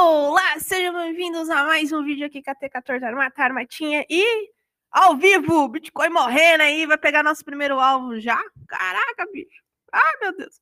Olá, 0.00 0.60
sejam 0.60 0.94
bem-vindos 0.94 1.50
a 1.50 1.64
mais 1.64 1.90
um 1.90 2.04
vídeo 2.04 2.24
aqui 2.24 2.40
com 2.40 2.52
a 2.52 2.54
T14 2.54 3.02
Armata 3.02 3.42
Armatinha 3.42 4.06
e 4.08 4.48
ao 4.92 5.16
vivo, 5.16 5.68
Bitcoin 5.68 6.10
morrendo 6.10 6.62
aí, 6.62 6.86
vai 6.86 6.96
pegar 6.96 7.24
nosso 7.24 7.44
primeiro 7.44 7.80
alvo 7.80 8.20
já? 8.20 8.40
Caraca, 8.68 9.26
bicho. 9.32 9.60
Ai, 9.92 10.12
meu 10.20 10.36
Deus. 10.36 10.60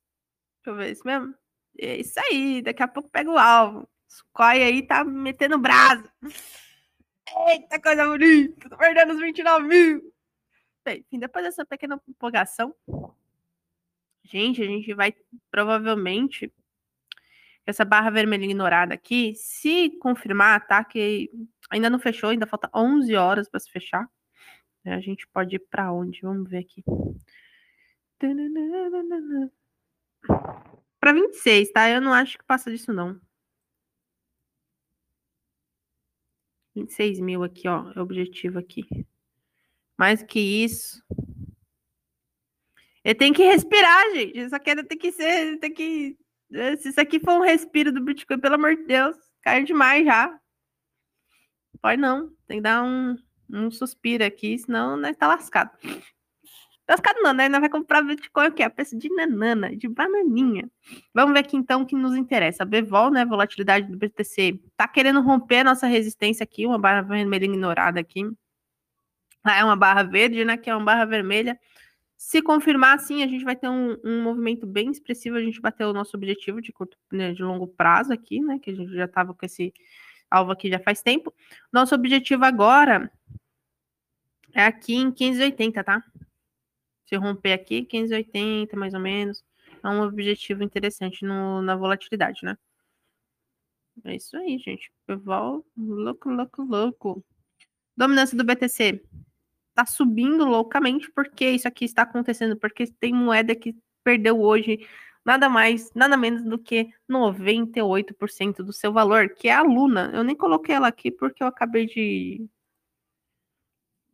Deixa 0.55 0.65
eu 0.65 0.75
ver 0.75 0.91
isso 0.91 1.03
mesmo. 1.05 1.35
É 1.79 1.97
isso 1.97 2.19
aí, 2.19 2.63
daqui 2.63 2.81
a 2.81 2.87
pouco 2.87 3.11
pega 3.11 3.29
o 3.29 3.37
alvo. 3.37 3.87
Sukhoi 4.07 4.63
aí 4.63 4.81
tá 4.81 5.03
metendo 5.03 5.59
brasa. 5.59 6.11
Eita, 7.47 7.79
coisa 7.79 8.07
bonita. 8.07 8.69
Tô 8.71 8.75
perdendo 8.75 9.13
os 9.13 9.19
29 9.19 9.67
mil. 9.67 10.13
Bem, 10.83 11.05
depois 11.11 11.45
dessa 11.45 11.63
pequena 11.63 12.01
empolgação, 12.09 12.73
gente, 14.23 14.63
a 14.63 14.65
gente 14.65 14.95
vai 14.95 15.15
provavelmente 15.51 16.51
essa 17.67 17.83
barra 17.83 18.09
vermelha 18.09 18.45
ignorada 18.45 18.93
aqui, 18.93 19.33
se 19.35 19.91
confirmar, 19.99 20.65
tá? 20.65 20.85
Que 20.85 21.29
ainda 21.69 21.89
não 21.89 21.99
fechou, 21.99 22.29
ainda 22.29 22.47
falta 22.47 22.69
11 22.73 23.13
horas 23.15 23.49
para 23.49 23.59
se 23.59 23.69
fechar. 23.69 24.09
Né, 24.85 24.95
a 24.95 25.01
gente 25.01 25.27
pode 25.27 25.57
ir 25.57 25.59
para 25.69 25.91
onde? 25.91 26.21
Vamos 26.21 26.49
ver 26.49 26.59
aqui. 26.59 26.81
Para 30.97 31.11
26, 31.11 31.71
tá? 31.73 31.89
Eu 31.89 31.99
não 31.99 32.13
acho 32.13 32.37
que 32.37 32.45
passa 32.45 32.71
disso, 32.71 32.93
não. 32.93 33.19
26 36.73 37.19
mil 37.19 37.43
aqui, 37.43 37.67
ó. 37.67 37.91
É 37.91 37.99
o 37.99 38.03
objetivo 38.03 38.59
aqui. 38.59 38.85
Mais 39.97 40.23
que 40.23 40.39
isso. 40.39 41.03
Ele 43.03 43.15
tem 43.15 43.33
que 43.33 43.43
respirar, 43.43 44.13
gente. 44.13 44.39
Essa 44.39 44.59
queda 44.59 44.85
tem 44.85 44.97
que 44.97 45.11
ser. 45.11 45.59
Tem 45.59 45.73
que 45.73 46.17
se 46.77 46.89
isso 46.89 47.01
aqui 47.01 47.19
for 47.19 47.33
um 47.33 47.43
respiro 47.43 47.91
do 47.91 48.01
Bitcoin, 48.01 48.39
pelo 48.39 48.55
amor 48.55 48.75
de 48.75 48.83
Deus, 48.83 49.15
caiu 49.41 49.65
demais 49.65 50.05
já. 50.05 50.39
Pode 51.81 52.01
não, 52.01 52.31
tem 52.47 52.57
que 52.57 52.63
dar 52.63 52.83
um, 52.83 53.15
um 53.49 53.69
suspiro 53.71 54.23
aqui, 54.23 54.57
senão 54.57 54.97
nós 54.97 55.15
tá 55.15 55.27
lascado. 55.27 55.71
Lascado 56.89 57.21
não, 57.21 57.33
né? 57.33 57.49
Nós 57.49 57.59
vai 57.59 57.69
comprar 57.69 58.01
Bitcoin 58.01 58.47
o 58.47 58.51
quê? 58.53 58.63
A 58.63 58.69
peça 58.69 58.97
de 58.97 59.09
nanana, 59.09 59.75
de 59.75 59.89
bananinha. 59.89 60.69
Vamos 61.13 61.33
ver 61.33 61.39
aqui 61.39 61.57
então 61.57 61.81
o 61.81 61.85
que 61.85 61.95
nos 61.95 62.15
interessa. 62.15 62.63
A 62.63 62.65
Bevol, 62.65 63.11
né? 63.11 63.25
Volatilidade 63.25 63.91
do 63.91 63.97
BTC. 63.97 64.57
Tá 64.77 64.87
querendo 64.87 65.21
romper 65.21 65.59
a 65.59 65.63
nossa 65.65 65.85
resistência 65.85 66.45
aqui, 66.45 66.65
uma 66.65 66.79
barra 66.79 67.01
vermelha 67.01 67.43
ignorada 67.43 67.99
aqui. 67.99 68.23
Ah, 69.43 69.57
é 69.57 69.63
uma 69.65 69.75
barra 69.75 70.03
verde, 70.03 70.45
né? 70.45 70.55
Que 70.55 70.69
é 70.69 70.75
uma 70.75 70.85
barra 70.85 71.03
vermelha. 71.03 71.59
Se 72.17 72.41
confirmar, 72.41 72.99
sim, 72.99 73.21
a 73.21 73.27
gente 73.27 73.45
vai 73.45 73.55
ter 73.55 73.69
um, 73.69 73.95
um 74.03 74.23
movimento 74.23 74.65
bem 74.65 74.89
expressivo. 74.89 75.37
A 75.37 75.41
gente 75.41 75.61
bateu 75.61 75.89
o 75.89 75.93
nosso 75.93 76.17
objetivo 76.17 76.59
de 76.59 76.73
curto, 76.73 76.97
né, 77.11 77.31
de 77.31 77.43
longo 77.43 77.67
prazo 77.67 78.11
aqui, 78.11 78.41
né? 78.41 78.57
Que 78.57 78.71
a 78.71 78.75
gente 78.75 78.91
já 78.91 79.05
estava 79.05 79.35
com 79.35 79.45
esse 79.45 79.71
alvo 80.29 80.51
aqui 80.51 80.67
já 80.69 80.79
faz 80.79 81.03
tempo. 81.03 81.33
Nosso 81.71 81.93
objetivo 81.93 82.43
agora 82.43 83.11
é 84.51 84.65
aqui 84.65 84.95
em 84.95 85.05
1580, 85.05 85.83
tá? 85.83 86.03
Se 87.05 87.15
romper 87.15 87.53
aqui, 87.53 87.81
1580, 87.81 88.75
mais 88.75 88.95
ou 88.95 88.99
menos. 88.99 89.45
É 89.83 89.87
um 89.87 90.01
objetivo 90.01 90.63
interessante 90.63 91.23
no, 91.23 91.61
na 91.61 91.75
volatilidade, 91.75 92.43
né? 92.43 92.57
É 94.03 94.15
isso 94.15 94.35
aí, 94.37 94.57
gente. 94.57 94.91
Pivol, 95.05 95.63
louco, 95.77 96.29
louco, 96.29 96.63
louco. 96.63 97.25
Dominância 97.95 98.35
do 98.35 98.43
BTC 98.43 99.03
está 99.77 99.85
subindo 99.85 100.43
loucamente, 100.43 101.11
porque 101.11 101.51
isso 101.51 101.67
aqui 101.67 101.85
está 101.85 102.01
acontecendo, 102.01 102.57
porque 102.57 102.87
tem 102.99 103.13
moeda 103.13 103.55
que 103.55 103.75
perdeu 104.03 104.41
hoje 104.41 104.87
nada 105.23 105.47
mais, 105.47 105.93
nada 105.93 106.17
menos 106.17 106.43
do 106.43 106.57
que 106.57 106.89
98% 107.09 108.63
do 108.63 108.73
seu 108.73 108.91
valor, 108.91 109.29
que 109.29 109.47
é 109.49 109.53
a 109.53 109.61
Luna. 109.61 110.11
Eu 110.13 110.23
nem 110.23 110.35
coloquei 110.35 110.73
ela 110.73 110.87
aqui 110.87 111.11
porque 111.11 111.43
eu 111.43 111.47
acabei 111.47 111.85
de 111.85 112.49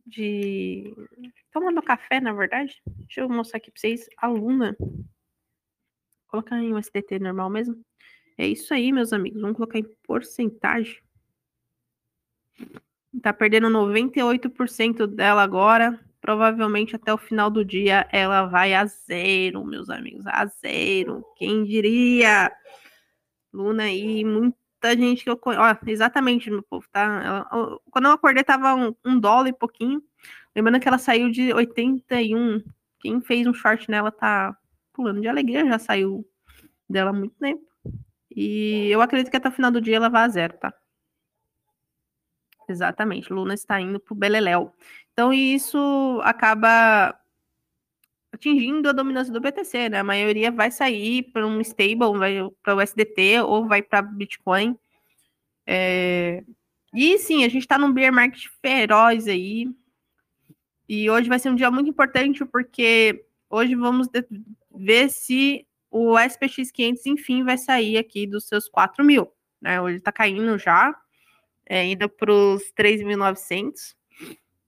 de 0.06 0.94
tomando 1.50 1.80
café, 1.82 2.20
na 2.20 2.32
verdade. 2.32 2.82
Deixa 2.84 3.22
eu 3.22 3.28
mostrar 3.28 3.56
aqui 3.56 3.70
para 3.70 3.80
vocês 3.80 4.06
a 4.18 4.26
Luna. 4.26 4.76
Vou 4.78 5.06
colocar 6.28 6.58
em 6.58 6.74
um 6.74 6.78
SDT 6.78 7.18
normal 7.18 7.48
mesmo. 7.48 7.82
É 8.36 8.46
isso 8.46 8.74
aí, 8.74 8.92
meus 8.92 9.12
amigos. 9.14 9.40
Vamos 9.40 9.56
colocar 9.56 9.78
em 9.78 9.84
porcentagem. 10.02 11.00
Tá 13.22 13.32
perdendo 13.32 13.68
98% 13.68 15.06
dela 15.06 15.42
agora. 15.42 15.98
Provavelmente 16.20 16.96
até 16.96 17.12
o 17.12 17.18
final 17.18 17.50
do 17.50 17.64
dia 17.64 18.08
ela 18.10 18.46
vai 18.46 18.74
a 18.74 18.86
zero, 18.86 19.64
meus 19.64 19.90
amigos. 19.90 20.26
A 20.26 20.46
zero. 20.46 21.24
Quem 21.36 21.64
diria? 21.64 22.50
Luna 23.52 23.84
aí, 23.84 24.24
muita 24.24 24.96
gente 24.96 25.22
que 25.22 25.30
eu 25.30 25.36
conheço. 25.36 25.78
Exatamente, 25.86 26.50
meu 26.50 26.62
povo, 26.62 26.86
tá? 26.90 27.22
Ela, 27.24 27.78
quando 27.90 28.06
eu 28.06 28.12
acordei, 28.12 28.42
tava 28.42 28.74
um, 28.74 28.94
um 29.04 29.18
dólar 29.18 29.48
e 29.48 29.52
pouquinho. 29.52 30.02
Lembrando 30.56 30.80
que 30.80 30.88
ela 30.88 30.98
saiu 30.98 31.30
de 31.30 31.52
81. 31.52 32.62
Quem 33.00 33.20
fez 33.20 33.46
um 33.46 33.54
short 33.54 33.90
nela 33.90 34.10
tá 34.10 34.56
pulando 34.92 35.20
de 35.20 35.28
alegria, 35.28 35.66
já 35.66 35.78
saiu 35.78 36.26
dela 36.88 37.10
há 37.10 37.12
muito 37.12 37.34
tempo. 37.38 37.62
E 38.30 38.88
eu 38.90 39.00
acredito 39.00 39.30
que 39.30 39.36
até 39.36 39.48
o 39.48 39.52
final 39.52 39.70
do 39.70 39.80
dia 39.80 39.96
ela 39.96 40.08
vai 40.08 40.24
a 40.24 40.28
zero, 40.28 40.54
tá? 40.58 40.72
Exatamente, 42.68 43.32
Luna 43.32 43.54
está 43.54 43.80
indo 43.80 44.00
para 44.00 44.12
o 44.12 44.16
Beleléu. 44.16 44.72
Então, 45.12 45.32
isso 45.32 46.20
acaba 46.24 47.14
atingindo 48.34 48.88
a 48.88 48.92
dominância 48.92 49.32
do 49.32 49.40
BTC, 49.40 49.88
né? 49.88 50.00
A 50.00 50.04
maioria 50.04 50.50
vai 50.50 50.70
sair 50.70 51.22
para 51.32 51.46
um 51.46 51.60
stable, 51.60 52.18
vai 52.18 52.36
para 52.62 52.74
o 52.74 52.80
SDT 52.80 53.40
ou 53.40 53.66
vai 53.66 53.82
para 53.82 54.02
Bitcoin. 54.02 54.76
É... 55.66 56.42
E 56.92 57.18
sim, 57.18 57.44
a 57.44 57.48
gente 57.48 57.62
está 57.62 57.78
num 57.78 57.92
bear 57.92 58.12
market 58.12 58.46
feroz 58.60 59.26
aí. 59.26 59.68
E 60.88 61.08
hoje 61.10 61.28
vai 61.28 61.38
ser 61.38 61.50
um 61.50 61.54
dia 61.54 61.70
muito 61.70 61.88
importante 61.88 62.44
porque 62.44 63.24
hoje 63.48 63.74
vamos 63.74 64.08
ver 64.74 65.08
se 65.10 65.66
o 65.90 66.18
SPX 66.18 66.70
500 66.70 67.06
enfim 67.06 67.44
vai 67.44 67.56
sair 67.56 67.98
aqui 67.98 68.26
dos 68.26 68.46
seus 68.46 68.68
4 68.68 69.04
mil. 69.04 69.32
Né? 69.60 69.80
Hoje 69.80 69.96
está 69.96 70.12
caindo 70.12 70.58
já, 70.58 70.94
é, 71.66 71.84
indo 71.84 72.08
para 72.08 72.32
os 72.32 72.72
3.900. 72.72 73.94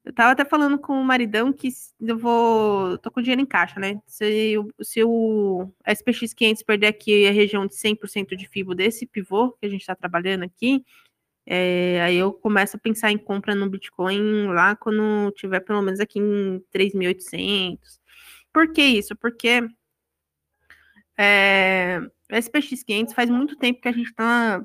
Eu 0.04 0.10
estava 0.10 0.30
até 0.30 0.44
falando 0.44 0.78
com 0.78 0.92
o 1.00 1.04
maridão 1.04 1.52
que 1.52 1.68
eu 2.00 2.16
vou. 2.16 2.96
tô 2.98 3.10
com 3.10 3.20
dinheiro 3.20 3.42
em 3.42 3.46
caixa, 3.46 3.80
né? 3.80 4.00
Se, 4.06 4.54
se 4.80 5.02
o 5.02 5.68
SPX 5.84 6.32
500 6.32 6.62
perder 6.62 6.86
aqui 6.86 7.26
a 7.26 7.32
região 7.32 7.66
de 7.66 7.74
100% 7.74 8.36
de 8.36 8.46
FIBO 8.48 8.74
desse 8.74 9.04
pivô 9.04 9.52
que 9.52 9.66
a 9.66 9.68
gente 9.68 9.80
está 9.80 9.96
trabalhando 9.96 10.44
aqui, 10.44 10.84
é, 11.44 12.00
aí 12.02 12.16
eu 12.16 12.32
começo 12.32 12.76
a 12.76 12.80
pensar 12.80 13.10
em 13.10 13.18
compra 13.18 13.54
no 13.54 13.68
Bitcoin 13.68 14.46
lá 14.48 14.76
quando 14.76 15.32
tiver 15.32 15.60
pelo 15.60 15.82
menos 15.82 15.98
aqui 16.00 16.20
em 16.20 16.62
3.800. 16.72 17.78
Por 18.52 18.72
que 18.72 18.82
isso? 18.82 19.16
Porque 19.16 19.68
é, 21.18 22.00
SPX 22.30 22.82
500 22.84 23.14
faz 23.14 23.30
muito 23.30 23.56
tempo 23.56 23.80
que 23.80 23.88
a 23.88 23.92
gente 23.92 24.10
está 24.10 24.64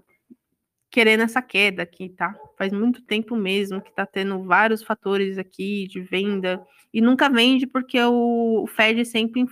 querendo 0.92 1.24
essa 1.24 1.42
queda 1.42 1.84
aqui, 1.84 2.10
tá? 2.10 2.36
Faz 2.58 2.74
muito 2.74 3.02
tempo 3.02 3.36
mesmo 3.36 3.82
que 3.82 3.96
tá 3.96 4.06
tendo 4.06 4.44
vários 4.44 4.84
fatores 4.84 5.38
aqui 5.38 5.88
de 5.88 6.02
venda 6.02 6.62
e 6.94 7.00
nunca 7.00 7.30
vende 7.30 7.66
porque 7.66 7.98
o 8.04 8.68
Fed 8.68 9.06
sempre 9.06 9.46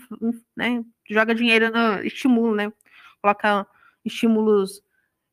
né, 0.56 0.84
joga 1.10 1.34
dinheiro, 1.34 1.72
no, 1.72 2.04
estimula, 2.04 2.56
né? 2.56 2.74
Coloca 3.22 3.66
estímulos 4.04 4.82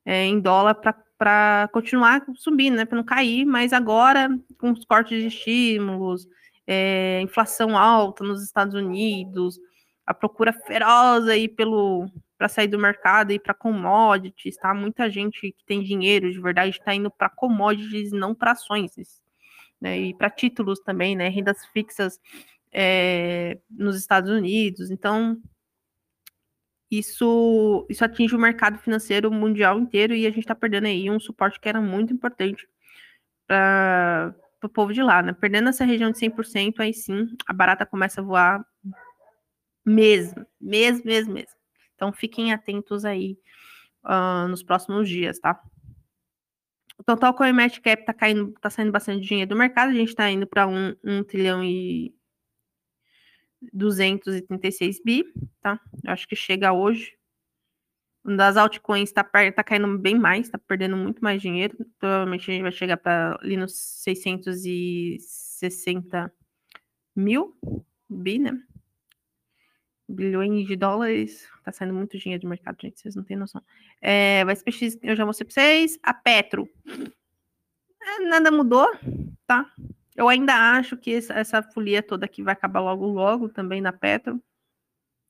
é, 0.04 0.24
em 0.24 0.38
dólar 0.38 0.74
para 1.18 1.68
continuar 1.72 2.24
subindo, 2.36 2.76
né? 2.76 2.84
Para 2.84 2.96
não 2.98 3.04
cair, 3.04 3.44
mas 3.44 3.72
agora 3.72 4.28
com 4.58 4.70
os 4.70 4.84
cortes 4.84 5.20
de 5.20 5.26
estímulos, 5.26 6.28
é, 6.66 7.20
inflação 7.20 7.76
alta 7.76 8.22
nos 8.22 8.44
Estados 8.44 8.74
Unidos, 8.74 9.58
a 10.06 10.14
procura 10.14 10.52
feroz 10.52 11.26
aí 11.26 11.48
pelo 11.48 12.09
para 12.36 12.48
sair 12.48 12.68
do 12.68 12.78
mercado 12.78 13.33
e 13.33 13.38
para 13.38 13.54
commodities, 13.54 14.56
tá? 14.56 14.74
Muita 14.74 15.10
gente 15.10 15.53
que 15.53 15.65
tem 15.65 15.83
dinheiro 15.83 16.30
de 16.30 16.41
verdade 16.41 16.77
está 16.77 16.94
indo 16.94 17.10
para 17.10 17.30
commodities 17.30 18.12
não 18.12 18.34
para 18.34 18.53
ações, 18.53 18.92
né? 19.80 19.98
E 19.98 20.15
para 20.15 20.30
títulos 20.30 20.80
também, 20.80 21.16
né? 21.16 21.28
Rendas 21.28 21.65
fixas 21.66 22.21
é, 22.72 23.59
nos 23.71 23.97
Estados 23.97 24.30
Unidos. 24.30 24.91
Então, 24.91 25.41
isso, 26.91 27.86
isso 27.88 28.04
atinge 28.04 28.34
o 28.36 28.38
mercado 28.38 28.78
financeiro 28.78 29.30
mundial 29.33 29.78
inteiro 29.78 30.15
e 30.15 30.27
a 30.27 30.30
gente 30.30 30.41
está 30.41 30.54
perdendo 30.54 30.86
aí 30.86 31.10
um 31.10 31.18
suporte 31.18 31.59
que 31.59 31.68
era 31.68 31.80
muito 31.80 32.12
importante 32.12 32.68
para 33.47 34.34
o 34.62 34.68
povo 34.68 34.92
de 34.92 35.03
lá, 35.03 35.22
né? 35.22 35.33
Perdendo 35.33 35.68
essa 35.68 35.84
região 35.84 36.10
de 36.10 36.18
100%, 36.18 36.80
aí 36.80 36.92
sim 36.92 37.28
a 37.47 37.53
barata 37.53 37.86
começa 37.86 38.21
a 38.21 38.24
voar 38.24 38.65
mesmo, 39.84 40.47
mesmo, 40.60 41.04
mesmo, 41.04 41.33
mesmo. 41.33 41.56
Então 41.97 42.13
fiquem 42.13 42.53
atentos 42.53 43.04
aí 43.04 43.37
uh, 44.04 44.47
nos 44.48 44.63
próximos 44.63 45.09
dias, 45.09 45.41
tá? 45.41 45.60
O 46.98 47.03
total 47.03 47.34
CoinMarket 47.34 47.81
Cap 47.81 48.07
tá 48.07 48.15
caindo, 48.15 48.53
tá 48.60 48.71
saindo 48.71 48.93
bastante 48.93 49.27
dinheiro 49.27 49.51
do 49.51 49.57
mercado, 49.57 49.91
a 49.91 49.95
gente 49.95 50.15
tá 50.15 50.31
indo 50.31 50.47
para 50.47 50.66
1, 50.66 50.97
1 51.04 51.25
trilhão 51.25 51.63
e 51.65 52.15
236 53.72 55.03
bi, 55.04 55.25
tá? 55.60 55.81
Eu 56.04 56.13
acho 56.13 56.28
que 56.28 56.37
chega 56.37 56.72
hoje. 56.72 57.16
das 58.25 58.57
altcoins 58.57 59.10
está 59.10 59.25
tá 59.25 59.65
caindo 59.65 59.98
bem 59.98 60.19
mais, 60.19 60.47
está 60.47 60.59
perdendo 60.59 60.97
muito 60.97 61.22
mais 61.22 61.43
dinheiro. 61.43 61.77
Provavelmente 61.98 62.51
a 62.51 62.54
gente 62.54 62.63
vai 62.63 62.72
chegar 62.72 62.97
para 62.97 63.39
ali 63.43 63.57
nos 63.57 63.72
660 64.03 66.33
mil 67.15 67.54
bi, 68.09 68.39
né? 68.39 68.53
Bilhões 70.08 70.66
de 70.66 70.76
dólares. 70.76 71.48
Tá 71.64 71.72
saindo 71.72 71.94
muito 71.94 72.18
dinheiro 72.18 72.42
do 72.42 72.48
mercado, 72.48 72.80
gente. 72.80 73.00
Vocês 73.00 73.16
não 73.16 73.24
têm 73.24 73.36
noção. 73.36 73.62
É, 74.00 74.44
vai 74.44 74.54
SPX, 74.54 74.98
eu 75.03 75.16
já 75.16 75.26
mostrei 75.26 75.47
para 75.47 75.54
vocês. 75.54 75.98
A 76.03 76.14
Petro. 76.14 76.68
É, 78.00 78.20
nada 78.20 78.50
mudou, 78.50 78.88
tá? 79.47 79.68
Eu 80.14 80.28
ainda 80.28 80.54
acho 80.78 80.97
que 80.97 81.12
essa, 81.12 81.62
folia 81.62 82.03
toda 82.03 82.24
aqui 82.24 82.42
vai 82.42 82.53
acabar 82.53 82.80
logo, 82.80 83.06
logo 83.06 83.48
também 83.48 83.80
na 83.80 83.92
Petro. 83.92 84.41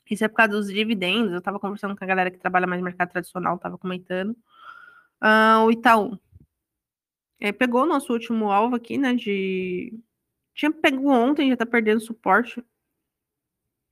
Isso 0.09 0.25
é 0.25 0.29
por 0.29 0.37
causa 0.37 0.53
dos 0.53 0.69
dividendos. 0.69 1.33
Eu 1.33 1.39
estava 1.39 1.59
conversando 1.59 1.97
com 1.97 2.05
a 2.05 2.07
galera 2.07 2.31
que 2.31 2.39
trabalha 2.39 2.67
mais 2.67 2.81
no 2.81 2.85
mercado 2.85 3.11
tradicional, 3.11 3.57
estava 3.57 3.77
comentando. 3.79 4.37
Uh, 5.23 5.65
o 5.65 5.71
Itaú. 5.73 6.19
É, 7.41 7.51
pegou 7.53 7.83
o 7.83 7.87
nosso 7.87 8.13
último 8.13 8.51
alvo 8.51 8.77
aqui, 8.77 8.97
né? 8.97 9.15
De. 9.15 9.99
Tinha 10.55 10.73
pego 10.73 11.11
ontem, 11.11 11.49
já 11.49 11.55
está 11.55 11.67
perdendo 11.67 12.01
suporte. 12.01 12.63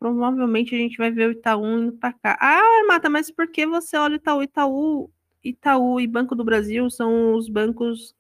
Provavelmente 0.05 0.75
a 0.75 0.79
gente 0.79 0.99
vai 0.99 1.11
ver 1.11 1.31
o 1.31 1.33
Itaú 1.33 1.79
indo 1.79 1.93
para 1.95 2.13
cá. 2.13 2.37
Ah, 2.39 2.85
Mata, 2.87 3.09
mas 3.09 3.31
por 3.31 3.49
que 3.49 3.67
você 3.67 3.97
olha 3.97 4.13
o 4.13 4.17
Itaú? 4.17 4.43
Itaú, 4.43 5.11
Itaú 5.43 5.99
e 5.99 6.07
Banco 6.07 6.35
do 6.35 6.45
Brasil 6.45 6.91
são 6.91 7.33
os 7.33 7.49
bancos 7.49 8.15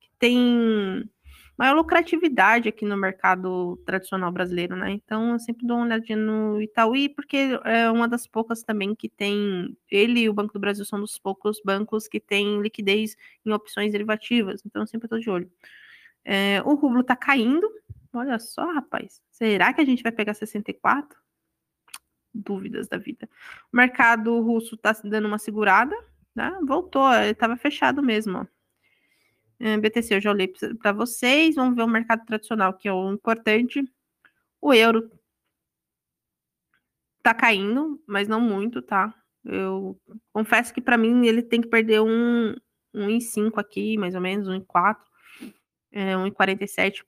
que 0.00 0.08
têm 0.18 1.06
maior 1.54 1.76
lucratividade 1.76 2.70
aqui 2.70 2.86
no 2.86 2.96
mercado 2.96 3.76
tradicional 3.84 4.32
brasileiro, 4.32 4.76
né? 4.76 4.92
Então, 4.92 5.32
eu 5.32 5.38
sempre 5.38 5.66
dou 5.66 5.76
uma 5.76 5.84
olhadinha 5.84 6.16
no 6.16 6.62
Itaúi, 6.62 7.10
porque 7.10 7.36
é 7.66 7.90
uma 7.90 8.08
das 8.08 8.26
poucas 8.26 8.62
também 8.62 8.94
que 8.94 9.06
tem. 9.06 9.76
Ele 9.90 10.20
e 10.20 10.30
o 10.30 10.32
Banco 10.32 10.54
do 10.54 10.60
Brasil 10.60 10.86
são 10.86 10.98
dos 10.98 11.18
poucos 11.18 11.60
bancos 11.62 12.08
que 12.08 12.18
têm 12.18 12.62
liquidez 12.62 13.14
em 13.44 13.52
opções 13.52 13.92
derivativas. 13.92 14.62
Então, 14.64 14.84
eu 14.84 14.86
sempre 14.86 15.04
estou 15.04 15.18
de 15.18 15.28
olho. 15.28 15.52
É, 16.24 16.62
o 16.64 16.74
rublo 16.76 17.02
está 17.02 17.14
caindo. 17.14 17.70
Olha 18.14 18.38
só, 18.38 18.72
rapaz. 18.72 19.20
Será 19.30 19.74
que 19.74 19.82
a 19.82 19.84
gente 19.84 20.02
vai 20.02 20.12
pegar 20.12 20.32
64? 20.32 21.25
Dúvidas 22.36 22.88
da 22.88 22.98
vida. 22.98 23.28
O 23.72 23.76
mercado 23.76 24.40
russo 24.40 24.74
está 24.74 24.92
dando 25.04 25.26
uma 25.26 25.38
segurada, 25.38 25.96
né? 26.34 26.58
Voltou, 26.62 27.12
estava 27.14 27.56
fechado 27.56 28.02
mesmo. 28.02 28.46
É, 29.58 29.76
BTC 29.78 30.16
eu 30.16 30.20
já 30.20 30.30
olhei 30.30 30.52
para 30.80 30.92
vocês. 30.92 31.54
Vamos 31.54 31.76
ver 31.76 31.82
o 31.82 31.88
mercado 31.88 32.24
tradicional, 32.26 32.74
que 32.74 32.88
é 32.88 32.92
o 32.92 33.12
importante. 33.12 33.82
O 34.60 34.72
euro 34.74 35.10
tá 37.22 37.34
caindo, 37.34 38.02
mas 38.06 38.28
não 38.28 38.40
muito, 38.40 38.80
tá? 38.80 39.14
Eu 39.44 39.98
confesso 40.32 40.72
que 40.72 40.80
para 40.80 40.98
mim 40.98 41.26
ele 41.26 41.42
tem 41.42 41.60
que 41.60 41.68
perder 41.68 42.00
um, 42.00 42.54
um 42.94 43.08
em 43.08 43.20
5 43.20 43.58
aqui, 43.58 43.96
mais 43.96 44.14
ou 44.14 44.20
menos, 44.20 44.48
um 44.48 44.54
em 44.54 44.60
4, 44.60 45.04
é, 45.92 46.16
um 46.16 46.26
em 46.26 46.30
47, 46.30 47.04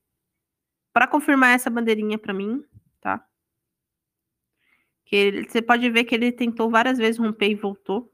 para 0.92 1.06
confirmar 1.06 1.54
essa 1.54 1.70
bandeirinha 1.70 2.18
para 2.18 2.32
mim? 2.32 2.64
Que 5.08 5.16
ele, 5.16 5.48
você 5.48 5.62
pode 5.62 5.88
ver 5.90 6.04
que 6.04 6.14
ele 6.14 6.30
tentou 6.30 6.70
várias 6.70 6.98
vezes 6.98 7.18
romper 7.18 7.48
e 7.48 7.54
voltou. 7.54 8.12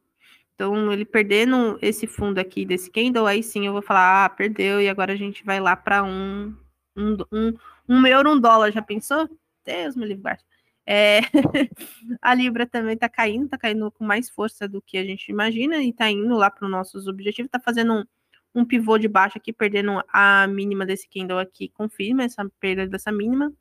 Então, 0.54 0.92
ele 0.92 1.04
perdendo 1.04 1.76
esse 1.82 2.06
fundo 2.06 2.38
aqui 2.38 2.64
desse 2.64 2.88
candle, 2.88 3.26
aí 3.26 3.42
sim 3.42 3.66
eu 3.66 3.72
vou 3.72 3.82
falar, 3.82 4.26
ah, 4.26 4.28
perdeu, 4.28 4.80
e 4.80 4.88
agora 4.88 5.12
a 5.12 5.16
gente 5.16 5.44
vai 5.44 5.58
lá 5.58 5.74
para 5.74 6.04
um, 6.04 6.56
um, 6.96 7.16
um, 7.32 7.54
um 7.88 8.06
euro, 8.06 8.30
um 8.30 8.40
dólar. 8.40 8.70
Já 8.70 8.80
pensou? 8.80 9.28
Deus 9.64 9.96
me 9.96 10.06
livre. 10.06 10.38
É, 10.86 11.20
a 12.22 12.32
Libra 12.32 12.64
também 12.64 12.94
está 12.94 13.08
caindo, 13.08 13.46
está 13.46 13.58
caindo 13.58 13.90
com 13.90 14.04
mais 14.04 14.30
força 14.30 14.68
do 14.68 14.80
que 14.80 14.96
a 14.96 15.04
gente 15.04 15.28
imagina 15.30 15.78
e 15.82 15.90
está 15.90 16.08
indo 16.08 16.36
lá 16.36 16.48
para 16.48 16.64
os 16.64 16.70
nossos 16.70 17.08
objetivos. 17.08 17.48
Está 17.48 17.58
fazendo 17.58 17.92
um, 17.94 18.04
um 18.54 18.64
pivô 18.64 18.98
de 18.98 19.08
baixo 19.08 19.36
aqui, 19.36 19.52
perdendo 19.52 20.00
a 20.12 20.46
mínima 20.46 20.86
desse 20.86 21.08
candle 21.08 21.40
aqui. 21.40 21.68
Confirma 21.70 22.22
essa 22.22 22.48
perda 22.60 22.86
dessa 22.86 23.10
mínima. 23.10 23.52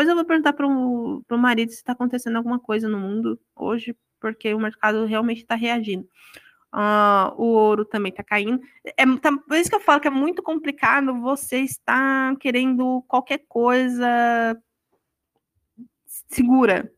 Depois 0.00 0.08
eu 0.08 0.14
vou 0.14 0.24
perguntar 0.24 0.54
para 0.54 0.66
o 0.66 1.38
marido 1.38 1.72
se 1.72 1.76
está 1.76 1.92
acontecendo 1.92 2.36
alguma 2.36 2.58
coisa 2.58 2.88
no 2.88 2.98
mundo 2.98 3.38
hoje, 3.54 3.94
porque 4.18 4.54
o 4.54 4.58
mercado 4.58 5.04
realmente 5.04 5.42
está 5.42 5.54
reagindo. 5.54 6.08
Uh, 6.72 7.34
o 7.36 7.44
ouro 7.44 7.84
também 7.84 8.08
está 8.08 8.24
caindo. 8.24 8.62
É, 8.96 9.04
tá, 9.18 9.30
por 9.46 9.58
isso 9.58 9.68
que 9.68 9.76
eu 9.76 9.80
falo 9.80 10.00
que 10.00 10.08
é 10.08 10.10
muito 10.10 10.42
complicado 10.42 11.20
você 11.20 11.58
estar 11.58 12.34
querendo 12.38 13.04
qualquer 13.06 13.44
coisa 13.46 14.58
segura, 16.30 16.90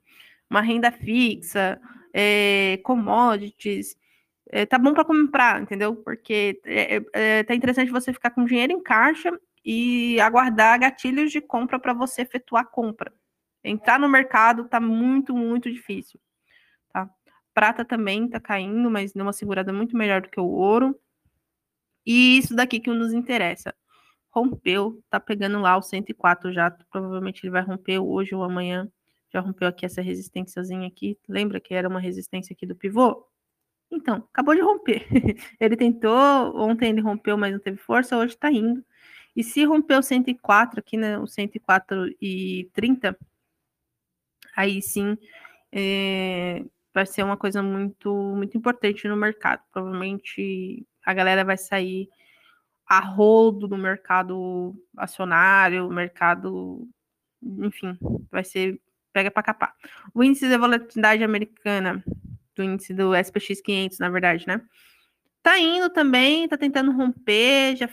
uma 0.49 0.61
renda 0.61 0.93
fixa, 0.93 1.81
é, 2.15 2.79
commodities. 2.85 3.97
É, 4.49 4.65
tá 4.65 4.79
bom 4.79 4.95
para 4.95 5.05
comprar, 5.05 5.61
entendeu? 5.61 5.97
Porque 5.97 6.61
é, 6.65 6.99
é, 6.99 7.05
é, 7.15 7.43
tá 7.43 7.53
interessante 7.53 7.91
você 7.91 8.13
ficar 8.13 8.31
com 8.31 8.45
dinheiro 8.45 8.73
em 8.73 8.81
caixa 8.81 9.37
e 9.65 10.21
aguardar 10.21 10.81
gatilhos 10.81 11.31
de 11.31 11.41
compra 11.41 11.79
para 11.79 11.93
você 11.93 12.23
efetuar 12.23 12.67
compra. 12.71 13.13
Entrar 13.65 13.99
no 13.99 14.09
mercado 14.09 14.69
tá 14.69 14.81
muito, 14.81 15.35
muito 15.37 15.71
difícil. 15.71 16.21
Prata 17.55 17.85
também 17.85 18.25
está 18.27 18.41
caindo, 18.41 18.91
mas 18.91 19.15
numa 19.15 19.33
segurada 19.33 19.73
muito 19.73 19.97
melhor 19.97 20.23
do 20.23 20.31
que 20.31 20.41
o 20.41 20.47
ouro. 20.47 20.99
E 22.05 22.39
isso 22.39 22.55
daqui 22.55 22.81
que 22.81 22.91
nos 22.91 23.13
interessa. 23.13 23.75
Rompeu, 24.31 25.03
tá 25.11 25.21
pegando 25.21 25.61
lá 25.61 25.77
o 25.77 25.83
104 25.83 26.53
já. 26.53 26.71
Provavelmente 26.91 27.45
ele 27.45 27.51
vai 27.51 27.63
romper 27.63 27.99
hoje 27.99 28.35
ou 28.35 28.43
amanhã. 28.43 28.91
Já 29.33 29.41
rompeu 29.41 29.69
aqui 29.69 29.85
essa 29.85 30.01
resistênciazinha 30.01 30.89
aqui. 30.89 31.19
Lembra 31.29 31.61
que 31.61 31.75
era 31.75 31.89
uma 31.89 32.01
resistência 32.01 32.55
aqui 32.55 32.67
do 32.67 32.75
pivô? 32.75 33.27
Então, 33.91 34.17
acabou 34.33 34.55
de 34.55 34.63
romper. 34.63 35.07
ele 35.61 35.77
tentou, 35.77 36.57
ontem 36.57 36.91
ele 36.91 37.03
rompeu, 37.03 37.37
mas 37.37 37.53
não 37.53 37.61
teve 37.61 37.77
força, 37.77 38.17
hoje 38.17 38.37
tá 38.37 38.51
indo. 38.51 38.83
E 39.35 39.43
se 39.43 39.65
romper 39.65 39.99
o 39.99 40.03
104 40.03 40.81
aqui, 40.81 40.97
né, 40.97 41.19
o 41.19 41.27
104 41.27 42.15
e 42.21 42.71
30, 42.73 43.17
aí 44.55 44.83
sim, 44.83 45.17
é, 45.71 46.65
vai 46.93 47.07
ser 47.07 47.23
uma 47.23 47.37
coisa 47.37 47.63
muito, 47.63 48.15
muito 48.37 48.57
importante 48.57 49.09
no 49.09 49.17
mercado. 49.17 49.63
Provavelmente 49.73 50.87
a 51.05 51.15
galera 51.15 51.45
vai 51.45 51.57
sair 51.57 52.09
a 52.87 53.01
rodo 53.01 53.67
no 53.69 53.79
mercado 53.79 54.75
acionário, 54.97 55.89
mercado, 55.89 56.87
enfim, 57.43 57.97
vai 58.31 58.45
ser 58.45 58.81
pega 59.13 59.31
para 59.31 59.43
capar. 59.43 59.75
O 60.15 60.25
índice 60.25 60.49
da 60.49 60.59
volatilidade 60.59 61.23
americana, 61.23 62.03
do 62.57 62.63
índice 62.63 62.95
do 62.95 63.15
SPX 63.15 63.61
500, 63.61 63.99
na 63.99 64.09
verdade, 64.09 64.47
né? 64.47 64.61
Tá 65.43 65.59
indo 65.59 65.91
também, 65.91 66.49
tá 66.49 66.57
tentando 66.57 66.93
romper, 66.93 67.77
já, 67.77 67.89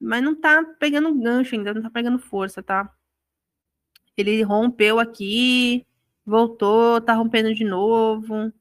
mas 0.00 0.22
não 0.22 0.34
tá 0.34 0.64
pegando 0.78 1.14
gancho 1.14 1.54
ainda, 1.54 1.74
não 1.74 1.82
tá 1.82 1.90
pegando 1.90 2.18
força, 2.18 2.62
tá? 2.62 2.92
Ele 4.16 4.42
rompeu 4.42 4.98
aqui, 4.98 5.86
voltou, 6.24 7.00
tá 7.00 7.14
rompendo 7.14 7.54
de 7.54 7.64
novo, 7.64 8.52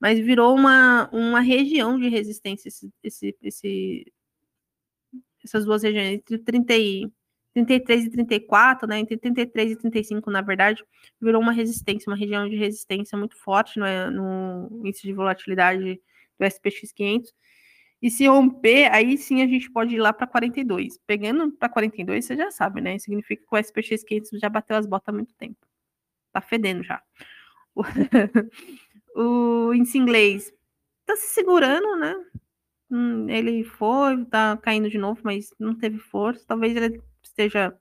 mas 0.00 0.18
virou 0.18 0.54
uma, 0.54 1.08
uma 1.12 1.40
região 1.40 1.98
de 1.98 2.08
resistência 2.08 2.68
esse, 2.68 2.92
esse, 3.02 3.36
esse, 3.42 4.12
essas 5.44 5.64
duas 5.64 5.82
regiões, 5.82 6.14
entre 6.14 6.38
30 6.38 6.74
e, 6.76 7.12
33 7.52 8.04
e 8.06 8.10
34, 8.10 8.88
né, 8.88 8.98
entre 9.00 9.16
33 9.16 9.72
e 9.72 9.76
35, 9.76 10.30
na 10.30 10.40
verdade, 10.40 10.84
virou 11.20 11.42
uma 11.42 11.52
resistência, 11.52 12.10
uma 12.10 12.16
região 12.16 12.48
de 12.48 12.56
resistência 12.56 13.18
muito 13.18 13.36
forte 13.36 13.78
no, 13.78 13.86
no 14.10 14.86
índice 14.86 15.02
de 15.02 15.12
volatilidade 15.12 16.00
do 16.38 16.46
SPX 16.46 16.92
500, 16.92 17.34
e 18.02 18.10
se 18.10 18.26
romper, 18.26 18.90
aí 18.92 19.18
sim 19.18 19.42
a 19.42 19.46
gente 19.46 19.70
pode 19.70 19.94
ir 19.94 19.98
lá 19.98 20.12
para 20.12 20.26
42. 20.26 20.98
Pegando 21.06 21.52
para 21.52 21.68
42, 21.68 22.24
você 22.24 22.36
já 22.36 22.50
sabe, 22.50 22.80
né? 22.80 22.98
Significa 22.98 23.42
que 23.42 23.54
o 23.54 23.58
SPX 23.58 24.04
500 24.04 24.40
já 24.40 24.48
bateu 24.48 24.76
as 24.76 24.86
botas 24.86 25.08
há 25.08 25.12
muito 25.12 25.34
tempo. 25.34 25.58
Tá 26.32 26.40
fedendo 26.40 26.82
já. 26.82 27.02
O, 29.14 29.74
índice 29.74 29.98
inglês 29.98 30.52
tá 31.04 31.16
se 31.16 31.34
segurando, 31.34 31.96
né? 31.96 32.14
Hum, 32.90 33.28
ele 33.28 33.64
foi, 33.64 34.24
tá 34.26 34.56
caindo 34.56 34.88
de 34.88 34.98
novo, 34.98 35.20
mas 35.24 35.52
não 35.58 35.74
teve 35.76 35.98
força. 35.98 36.44
Talvez 36.46 36.76
ele 36.76 37.02
esteja. 37.22 37.76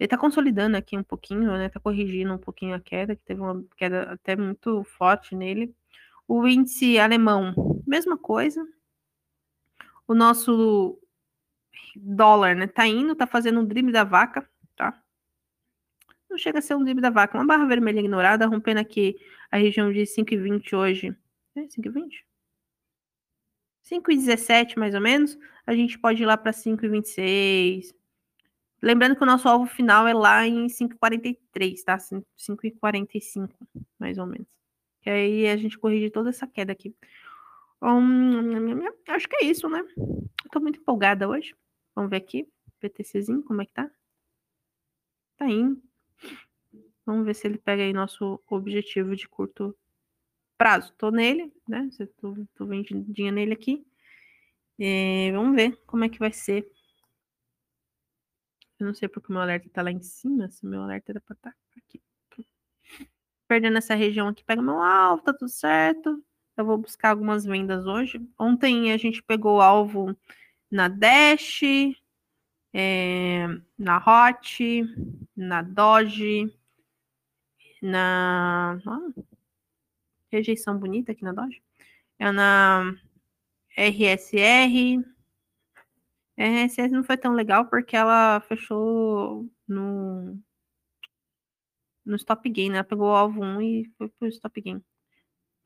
Ele 0.00 0.08
tá 0.08 0.18
consolidando 0.18 0.76
aqui 0.76 0.96
um 0.96 1.02
pouquinho, 1.02 1.52
né? 1.52 1.68
Tá 1.68 1.78
corrigindo 1.80 2.32
um 2.34 2.38
pouquinho 2.38 2.74
a 2.74 2.80
queda, 2.80 3.14
que 3.14 3.22
teve 3.24 3.40
uma 3.40 3.62
queda 3.76 4.12
até 4.12 4.36
muito 4.36 4.82
forte 4.84 5.34
nele. 5.36 5.74
O 6.26 6.46
índice 6.48 6.98
alemão, 6.98 7.82
mesma 7.86 8.16
coisa. 8.18 8.66
O 10.12 10.14
nosso 10.14 11.00
dólar, 11.96 12.54
né? 12.54 12.66
Tá 12.66 12.86
indo, 12.86 13.16
tá 13.16 13.26
fazendo 13.26 13.60
um 13.60 13.64
drible 13.64 13.90
da 13.90 14.04
vaca, 14.04 14.46
tá? 14.76 15.02
Não 16.28 16.36
chega 16.36 16.58
a 16.58 16.62
ser 16.62 16.74
um 16.74 16.84
drible 16.84 17.00
da 17.00 17.08
vaca, 17.08 17.38
uma 17.38 17.46
barra 17.46 17.64
vermelha 17.64 18.00
ignorada, 18.00 18.46
rompendo 18.46 18.78
aqui 18.78 19.16
a 19.50 19.56
região 19.56 19.90
de 19.90 20.02
5,20 20.02 20.74
hoje. 20.76 21.16
É 21.56 21.62
5,20? 21.62 22.26
5,17 23.90 24.78
mais 24.78 24.94
ou 24.94 25.00
menos. 25.00 25.38
A 25.66 25.74
gente 25.74 25.98
pode 25.98 26.22
ir 26.22 26.26
lá 26.26 26.36
para 26.36 26.52
5,26. 26.52 27.94
Lembrando 28.82 29.16
que 29.16 29.22
o 29.22 29.26
nosso 29.26 29.48
alvo 29.48 29.64
final 29.64 30.06
é 30.06 30.12
lá 30.12 30.46
em 30.46 30.66
5,43, 30.66 31.84
tá? 31.84 31.96
5,45 31.96 33.48
mais 33.98 34.18
ou 34.18 34.26
menos. 34.26 34.46
Que 35.00 35.08
aí 35.08 35.48
a 35.48 35.56
gente 35.56 35.78
corrige 35.78 36.10
toda 36.10 36.28
essa 36.28 36.46
queda 36.46 36.70
aqui. 36.70 36.94
Hum, 37.82 38.80
acho 39.08 39.28
que 39.28 39.36
é 39.36 39.44
isso, 39.44 39.68
né? 39.68 39.82
Tô 40.52 40.60
muito 40.60 40.78
empolgada 40.80 41.28
hoje. 41.28 41.54
Vamos 41.96 42.10
ver 42.10 42.18
aqui. 42.18 42.48
PTCzinho, 42.78 43.42
como 43.42 43.60
é 43.60 43.66
que 43.66 43.72
tá? 43.72 43.90
Tá 45.36 45.48
indo. 45.48 45.82
Vamos 47.04 47.26
ver 47.26 47.34
se 47.34 47.46
ele 47.48 47.58
pega 47.58 47.82
aí 47.82 47.92
nosso 47.92 48.40
objetivo 48.48 49.16
de 49.16 49.28
curto 49.28 49.76
prazo. 50.56 50.92
Tô 50.96 51.10
nele, 51.10 51.52
né? 51.68 51.88
Tô, 52.18 52.36
tô 52.54 52.66
vendidinha 52.66 53.32
nele 53.32 53.52
aqui. 53.52 53.84
É, 54.78 55.32
vamos 55.32 55.56
ver 55.56 55.76
como 55.84 56.04
é 56.04 56.08
que 56.08 56.20
vai 56.20 56.32
ser. 56.32 56.70
Eu 58.78 58.86
não 58.86 58.94
sei 58.94 59.08
porque 59.08 59.28
o 59.28 59.32
meu 59.32 59.42
alerta 59.42 59.68
tá 59.70 59.82
lá 59.82 59.90
em 59.90 60.02
cima. 60.02 60.48
Se 60.50 60.64
meu 60.64 60.82
alerta 60.82 61.10
era 61.10 61.20
pra 61.20 61.34
estar 61.34 61.50
tá 61.50 61.56
aqui. 61.76 62.00
Perdendo 63.48 63.78
essa 63.78 63.94
região 63.94 64.28
aqui, 64.28 64.44
pega 64.44 64.62
meu 64.62 64.80
alvo, 64.80 65.22
tá 65.22 65.32
tudo 65.32 65.48
certo. 65.48 66.24
Eu 66.56 66.64
vou 66.66 66.78
buscar 66.78 67.10
algumas 67.10 67.44
vendas 67.44 67.86
hoje. 67.86 68.20
Ontem 68.38 68.92
a 68.92 68.96
gente 68.96 69.22
pegou 69.22 69.60
alvo 69.60 70.16
na 70.70 70.88
Dash, 70.88 71.62
é, 72.72 73.46
na 73.78 73.98
Hot, 73.98 74.84
na 75.36 75.62
Doge, 75.62 76.52
na. 77.82 78.78
Ah, 78.86 79.22
rejeição 80.30 80.78
bonita 80.78 81.12
aqui 81.12 81.22
na 81.24 81.32
Doge. 81.32 81.62
É 82.18 82.30
na 82.32 82.94
RSR. 83.76 85.04
RSS 86.36 86.92
não 86.92 87.04
foi 87.04 87.16
tão 87.16 87.32
legal 87.34 87.66
porque 87.66 87.96
ela 87.96 88.40
fechou 88.40 89.48
no 89.68 90.38
no 92.04 92.16
stop 92.16 92.48
gain, 92.50 92.70
né? 92.70 92.78
Ela 92.78 92.84
pegou 92.84 93.08
o 93.08 93.14
alvo 93.14 93.42
1 93.42 93.62
e 93.62 93.92
foi 93.96 94.08
pro 94.08 94.28
stop 94.28 94.60
gain. 94.60 94.82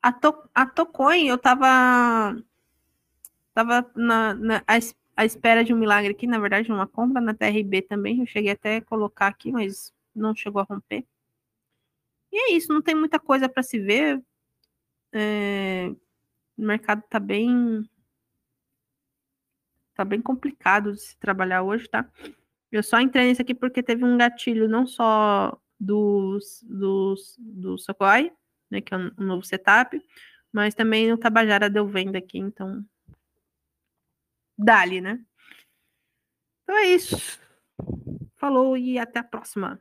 A, 0.07 0.11
to, 0.13 0.33
a 0.55 0.65
Tocoin, 0.65 1.27
eu 1.27 1.37
tava 1.37 2.41
tava 3.53 3.91
na, 3.93 4.33
na 4.35 4.57
a, 4.65 4.77
a, 5.17 5.25
espera 5.25 5.65
de 5.65 5.73
um 5.73 5.77
milagre 5.77 6.11
aqui, 6.11 6.25
na 6.25 6.39
verdade, 6.39 6.71
uma 6.71 6.87
compra 6.87 7.19
na 7.19 7.33
TRB 7.33 7.81
também. 7.81 8.21
Eu 8.21 8.25
cheguei 8.25 8.51
até 8.51 8.77
a 8.77 8.81
colocar 8.81 9.27
aqui, 9.27 9.51
mas 9.51 9.93
não 10.15 10.33
chegou 10.33 10.61
a 10.61 10.63
romper. 10.63 11.05
E 12.31 12.37
é 12.37 12.53
isso, 12.53 12.71
não 12.71 12.81
tem 12.81 12.95
muita 12.95 13.19
coisa 13.19 13.49
para 13.49 13.61
se 13.61 13.79
ver. 13.79 14.23
É, 15.11 15.93
o 16.57 16.61
mercado 16.61 17.03
tá 17.09 17.19
bem 17.19 17.85
tá 19.93 20.05
bem 20.05 20.21
complicado 20.21 20.93
de 20.93 21.01
se 21.01 21.17
trabalhar 21.17 21.63
hoje, 21.63 21.85
tá? 21.89 22.09
Eu 22.71 22.81
só 22.81 22.97
entrei 23.01 23.27
nisso 23.27 23.41
aqui 23.41 23.53
porque 23.53 23.83
teve 23.83 24.05
um 24.05 24.17
gatilho 24.17 24.69
não 24.69 24.87
só 24.87 25.59
dos, 25.77 26.63
dos, 26.63 27.35
do 27.37 27.77
Sokoi, 27.77 28.31
né, 28.69 28.81
que 28.81 28.93
é 28.93 28.97
um, 28.97 29.11
novo 29.17 29.43
setup, 29.43 30.01
mas 30.51 30.73
também 30.73 31.11
o 31.11 31.17
Tabajara 31.17 31.69
deu 31.69 31.87
venda 31.87 32.17
aqui, 32.17 32.37
então 32.37 32.83
dali, 34.57 35.01
né? 35.01 35.23
Então 36.63 36.77
é 36.77 36.87
isso. 36.87 37.39
Falou 38.35 38.75
e 38.75 38.97
até 38.97 39.19
a 39.19 39.23
próxima. 39.23 39.79